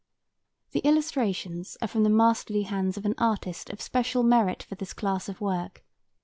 _The 0.71 0.79
illustrations 0.79 1.77
are 1.79 1.87
from 1.87 2.01
the 2.01 2.09
masterly 2.09 2.63
hands 2.63 2.97
of 2.97 3.05
an 3.05 3.13
artist 3.19 3.69
of 3.69 3.79
special 3.83 4.23
merit 4.23 4.63
for 4.63 4.73
this 4.73 4.93
class 4.93 5.29
of 5.29 5.39
work. 5.41 5.85